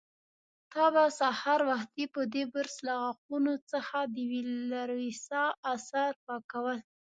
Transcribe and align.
تا 0.71 0.85
به 0.93 1.03
سهار 1.19 1.59
وختي 1.71 2.05
په 2.13 2.21
دې 2.33 2.43
برس 2.53 2.75
له 2.87 2.93
غاښونو 3.03 3.53
څخه 3.71 3.97
د 4.13 4.15
وېلاروسا 4.31 5.43
آثار 5.73 6.11
پاکول. 6.25 6.77